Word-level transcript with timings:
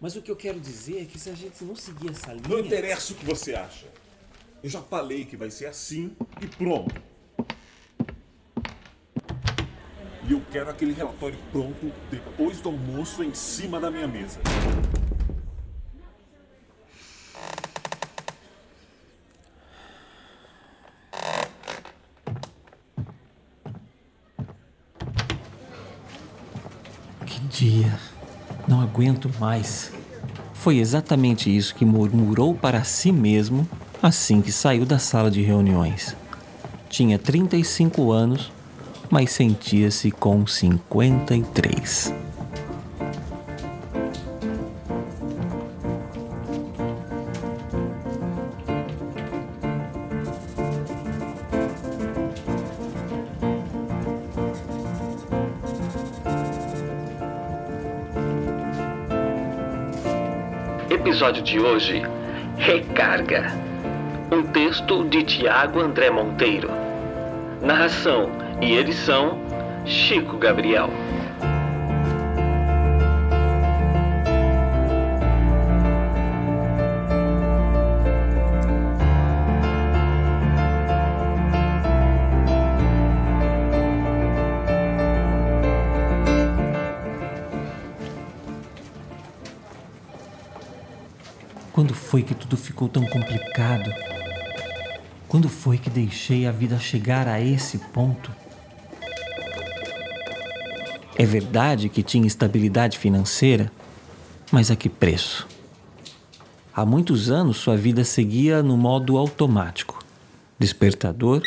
Mas 0.00 0.16
o 0.16 0.22
que 0.22 0.30
eu 0.30 0.36
quero 0.36 0.58
dizer 0.58 1.02
é 1.02 1.04
que 1.04 1.18
se 1.18 1.28
a 1.28 1.34
gente 1.34 1.62
não 1.62 1.76
seguir 1.76 2.10
essa 2.10 2.32
linha. 2.32 2.48
Não 2.48 2.58
interessa 2.58 3.12
o 3.12 3.16
que 3.16 3.24
você 3.24 3.54
acha. 3.54 3.86
Eu 4.62 4.70
já 4.70 4.80
falei 4.80 5.26
que 5.26 5.36
vai 5.36 5.50
ser 5.50 5.66
assim 5.66 6.16
e 6.40 6.46
pronto. 6.46 6.94
E 10.26 10.32
eu 10.32 10.42
quero 10.50 10.70
aquele 10.70 10.94
relatório 10.94 11.38
pronto 11.52 11.92
depois 12.10 12.60
do 12.60 12.70
almoço 12.70 13.22
em 13.22 13.34
cima 13.34 13.78
da 13.78 13.90
minha 13.90 14.08
mesa. 14.08 14.40
Que 27.26 27.40
dia. 27.50 28.09
Não 28.70 28.80
aguento 28.80 29.28
mais. 29.40 29.90
Foi 30.54 30.78
exatamente 30.78 31.54
isso 31.54 31.74
que 31.74 31.84
murmurou 31.84 32.54
para 32.54 32.84
si 32.84 33.10
mesmo 33.10 33.68
assim 34.00 34.40
que 34.40 34.52
saiu 34.52 34.86
da 34.86 34.96
sala 34.96 35.28
de 35.28 35.42
reuniões. 35.42 36.16
Tinha 36.88 37.18
35 37.18 38.12
anos, 38.12 38.52
mas 39.10 39.32
sentia-se 39.32 40.12
com 40.12 40.46
53. 40.46 42.14
Episódio 60.90 61.40
de 61.40 61.60
hoje: 61.60 62.02
Recarga. 62.58 63.46
Um 64.32 64.42
texto 64.42 65.04
de 65.04 65.22
Tiago 65.22 65.78
André 65.78 66.10
Monteiro. 66.10 66.68
Narração 67.62 68.28
e 68.60 68.76
edição: 68.76 69.38
Chico 69.86 70.36
Gabriel. 70.36 70.90
Foi 92.10 92.24
que 92.24 92.34
tudo 92.34 92.56
ficou 92.56 92.88
tão 92.88 93.06
complicado? 93.06 93.94
Quando 95.28 95.48
foi 95.48 95.78
que 95.78 95.88
deixei 95.88 96.44
a 96.44 96.50
vida 96.50 96.76
chegar 96.76 97.28
a 97.28 97.40
esse 97.40 97.78
ponto? 97.78 98.32
É 101.16 101.24
verdade 101.24 101.88
que 101.88 102.02
tinha 102.02 102.26
estabilidade 102.26 102.98
financeira, 102.98 103.70
mas 104.50 104.72
a 104.72 104.76
que 104.76 104.88
preço? 104.88 105.46
Há 106.74 106.84
muitos 106.84 107.30
anos 107.30 107.58
sua 107.58 107.76
vida 107.76 108.02
seguia 108.02 108.60
no 108.60 108.76
modo 108.76 109.16
automático: 109.16 110.04
despertador, 110.58 111.40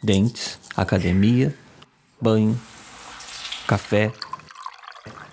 dentes, 0.00 0.60
academia, 0.76 1.52
banho, 2.20 2.56
café, 3.66 4.12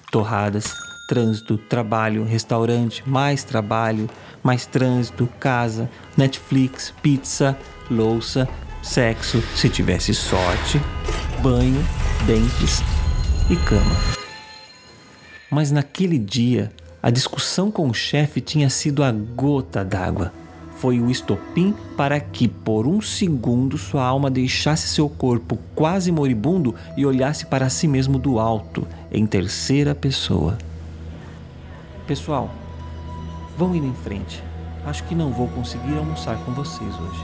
torradas, 0.09 0.73
trânsito, 1.09 1.57
trabalho, 1.57 2.23
restaurante, 2.23 3.01
mais 3.09 3.43
trabalho, 3.43 4.07
mais 4.43 4.67
trânsito, 4.67 5.27
casa, 5.39 5.89
Netflix, 6.15 6.93
pizza, 7.01 7.57
louça, 7.89 8.47
sexo, 8.83 9.41
se 9.55 9.67
tivesse 9.69 10.13
sorte, 10.13 10.79
banho, 11.41 11.83
dentes 12.27 12.83
e 13.49 13.55
cama. 13.55 13.95
Mas 15.49 15.71
naquele 15.71 16.19
dia, 16.19 16.71
a 17.01 17.09
discussão 17.09 17.71
com 17.71 17.89
o 17.89 17.93
chefe 17.93 18.39
tinha 18.39 18.69
sido 18.69 19.03
a 19.03 19.11
gota 19.11 19.83
d'água. 19.83 20.31
Foi 20.77 20.99
o 20.99 21.09
estopim 21.09 21.73
para 21.97 22.19
que, 22.19 22.47
por 22.47 22.85
um 22.85 23.01
segundo, 23.01 23.79
sua 23.79 24.05
alma 24.05 24.29
deixasse 24.29 24.87
seu 24.87 25.09
corpo 25.09 25.57
quase 25.73 26.11
moribundo 26.11 26.75
e 26.95 27.03
olhasse 27.03 27.47
para 27.47 27.67
si 27.67 27.87
mesmo 27.87 28.19
do 28.19 28.39
alto, 28.39 28.87
em 29.11 29.25
terceira 29.25 29.95
pessoa. 29.95 30.55
Pessoal, 32.09 32.49
vão 33.55 33.75
indo 33.75 33.85
em 33.85 33.93
frente. 33.93 34.43
Acho 34.83 35.03
que 35.03 35.13
não 35.13 35.31
vou 35.31 35.47
conseguir 35.47 35.95
almoçar 35.95 36.37
com 36.37 36.51
vocês 36.53 36.89
hoje. 36.99 37.23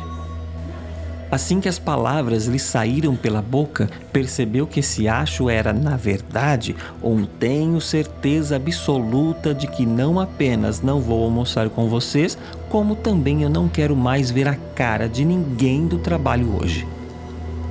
Assim 1.31 1.59
que 1.59 1.67
as 1.67 1.79
palavras 1.79 2.45
lhe 2.45 2.59
saíram 2.59 3.15
pela 3.15 3.41
boca, 3.41 3.89
percebeu 4.13 4.67
que 4.67 4.81
esse 4.81 5.07
acho 5.07 5.49
era, 5.49 5.73
na 5.73 5.97
verdade, 5.97 6.75
um 7.01 7.25
tenho 7.25 7.81
certeza 7.81 8.57
absoluta 8.57 9.55
de 9.55 9.65
que 9.65 9.87
não 9.87 10.19
apenas 10.19 10.81
não 10.81 11.01
vou 11.01 11.23
almoçar 11.23 11.67
com 11.67 11.89
vocês, 11.89 12.37
como 12.69 12.95
também 12.95 13.41
eu 13.41 13.49
não 13.49 13.67
quero 13.67 13.95
mais 13.95 14.29
ver 14.29 14.47
a 14.47 14.55
cara 14.75 15.09
de 15.09 15.25
ninguém 15.25 15.87
do 15.87 15.97
trabalho 15.97 16.61
hoje. 16.61 16.87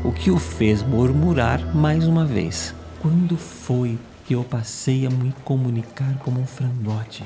O 0.02 0.10
que 0.10 0.32
o 0.32 0.36
fez 0.36 0.82
murmurar 0.82 1.76
mais 1.76 2.08
uma 2.08 2.24
vez. 2.24 2.74
Quando 3.00 3.36
foi 3.36 4.00
que 4.26 4.34
eu 4.34 4.42
passei 4.42 5.06
a 5.06 5.10
me 5.10 5.34
comunicar 5.44 6.18
como 6.18 6.40
um 6.40 6.46
frangote? 6.46 7.22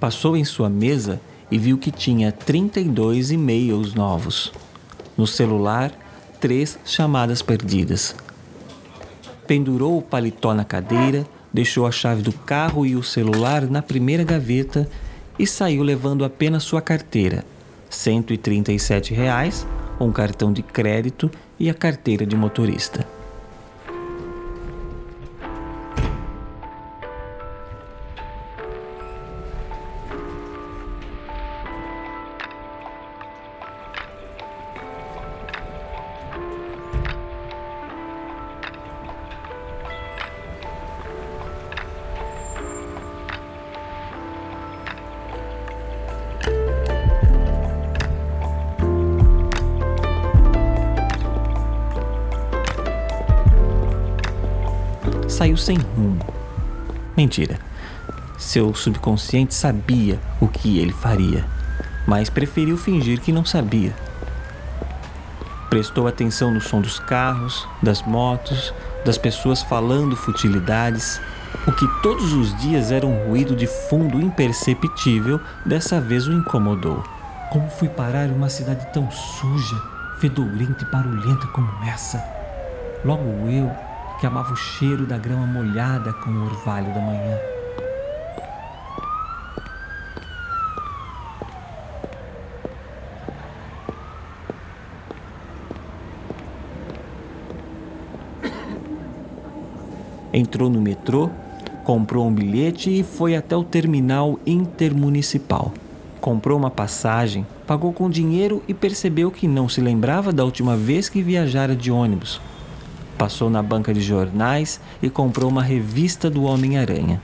Passou 0.00 0.36
em 0.36 0.44
sua 0.44 0.68
mesa 0.68 1.20
e 1.50 1.58
viu 1.58 1.78
que 1.78 1.90
tinha 1.90 2.32
32 2.32 3.30
e-mails 3.30 3.94
novos. 3.94 4.52
No 5.16 5.26
celular, 5.26 5.92
três 6.40 6.78
chamadas 6.84 7.42
perdidas. 7.42 8.14
Pendurou 9.46 9.98
o 9.98 10.02
paletó 10.02 10.54
na 10.54 10.64
cadeira, 10.64 11.26
deixou 11.52 11.86
a 11.86 11.92
chave 11.92 12.22
do 12.22 12.32
carro 12.32 12.86
e 12.86 12.96
o 12.96 13.02
celular 13.02 13.62
na 13.62 13.82
primeira 13.82 14.24
gaveta 14.24 14.88
e 15.38 15.46
saiu 15.46 15.82
levando 15.82 16.24
apenas 16.24 16.62
sua 16.62 16.80
carteira, 16.80 17.44
137 17.90 19.14
reais, 19.14 19.66
um 20.00 20.10
cartão 20.10 20.52
de 20.52 20.62
crédito 20.62 21.30
e 21.60 21.70
a 21.70 21.74
carteira 21.74 22.26
de 22.26 22.34
motorista. 22.34 23.06
Saiu 55.42 55.56
sem 55.56 55.76
rumo. 55.76 56.24
Mentira. 57.16 57.58
Seu 58.38 58.72
subconsciente 58.76 59.52
sabia 59.52 60.20
o 60.40 60.46
que 60.46 60.78
ele 60.78 60.92
faria, 60.92 61.44
mas 62.06 62.30
preferiu 62.30 62.76
fingir 62.76 63.20
que 63.20 63.32
não 63.32 63.44
sabia. 63.44 63.92
Prestou 65.68 66.06
atenção 66.06 66.54
no 66.54 66.60
som 66.60 66.80
dos 66.80 67.00
carros, 67.00 67.66
das 67.82 68.02
motos, 68.02 68.72
das 69.04 69.18
pessoas 69.18 69.62
falando 69.62 70.14
futilidades. 70.14 71.20
O 71.66 71.72
que 71.72 71.88
todos 72.02 72.32
os 72.32 72.56
dias 72.60 72.92
era 72.92 73.04
um 73.04 73.26
ruído 73.26 73.56
de 73.56 73.66
fundo 73.66 74.20
imperceptível, 74.20 75.40
dessa 75.66 76.00
vez 76.00 76.28
o 76.28 76.32
incomodou. 76.32 77.02
Como 77.50 77.68
fui 77.68 77.88
parar 77.88 78.26
em 78.26 78.32
uma 78.32 78.48
cidade 78.48 78.86
tão 78.92 79.10
suja, 79.10 79.82
fedorenta 80.20 80.84
e 80.84 80.92
barulhenta 80.92 81.48
como 81.48 81.68
essa? 81.84 82.22
Logo 83.04 83.48
eu, 83.48 83.68
que 84.22 84.26
amava 84.28 84.52
o 84.52 84.56
cheiro 84.56 85.04
da 85.04 85.18
grama 85.18 85.44
molhada 85.44 86.12
com 86.12 86.30
o 86.30 86.44
orvalho 86.44 86.94
da 86.94 87.00
manhã. 87.00 87.36
Entrou 100.32 100.70
no 100.70 100.80
metrô, 100.80 101.28
comprou 101.82 102.28
um 102.28 102.32
bilhete 102.32 103.00
e 103.00 103.02
foi 103.02 103.34
até 103.34 103.56
o 103.56 103.64
terminal 103.64 104.38
intermunicipal. 104.46 105.72
Comprou 106.20 106.56
uma 106.56 106.70
passagem, 106.70 107.44
pagou 107.66 107.92
com 107.92 108.08
dinheiro 108.08 108.62
e 108.68 108.72
percebeu 108.72 109.32
que 109.32 109.48
não 109.48 109.68
se 109.68 109.80
lembrava 109.80 110.32
da 110.32 110.44
última 110.44 110.76
vez 110.76 111.08
que 111.08 111.20
viajara 111.20 111.74
de 111.74 111.90
ônibus. 111.90 112.40
Passou 113.22 113.48
na 113.48 113.62
banca 113.62 113.94
de 113.94 114.00
jornais 114.00 114.80
e 115.00 115.08
comprou 115.08 115.48
uma 115.48 115.62
revista 115.62 116.28
do 116.28 116.42
Homem-Aranha. 116.42 117.22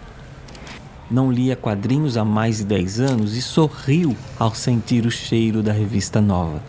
Não 1.10 1.28
lia 1.28 1.56
quadrinhos 1.56 2.16
há 2.16 2.24
mais 2.24 2.58
de 2.58 2.66
10 2.66 3.00
anos 3.00 3.36
e 3.36 3.42
sorriu 3.42 4.16
ao 4.38 4.54
sentir 4.54 5.04
o 5.06 5.10
cheiro 5.10 5.60
da 5.60 5.72
revista 5.72 6.20
nova. 6.20 6.62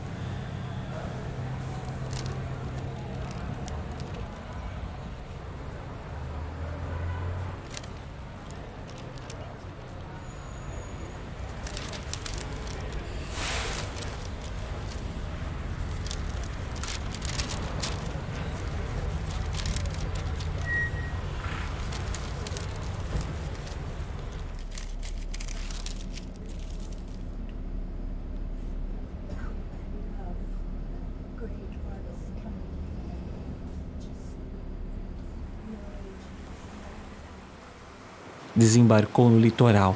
Desembarcou 38.55 39.29
no 39.29 39.39
litoral. 39.39 39.95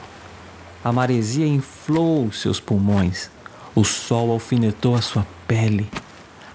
A 0.83 0.91
maresia 0.91 1.47
inflou 1.47 2.31
seus 2.31 2.59
pulmões. 2.59 3.29
O 3.75 3.83
sol 3.83 4.31
alfinetou 4.31 4.95
a 4.95 5.01
sua 5.01 5.25
pele. 5.47 5.89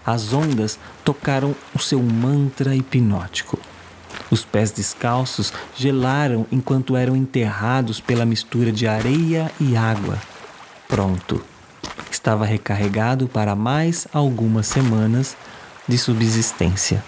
As 0.04 0.32
ondas 0.32 0.78
tocaram 1.04 1.54
o 1.74 1.78
seu 1.78 2.02
mantra 2.02 2.74
hipnótico. 2.74 3.58
Os 4.30 4.44
pés 4.44 4.70
descalços 4.70 5.52
gelaram 5.74 6.46
enquanto 6.52 6.96
eram 6.96 7.16
enterrados 7.16 8.00
pela 8.00 8.26
mistura 8.26 8.70
de 8.70 8.86
areia 8.86 9.50
e 9.60 9.76
água. 9.76 10.18
Pronto. 10.86 11.42
Estava 12.10 12.44
recarregado 12.44 13.28
para 13.28 13.54
mais 13.54 14.06
algumas 14.12 14.66
semanas 14.66 15.36
de 15.86 15.96
subsistência. 15.96 17.02